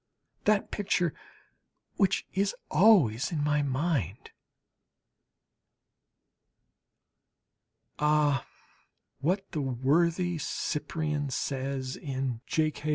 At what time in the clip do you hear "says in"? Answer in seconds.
11.29-12.41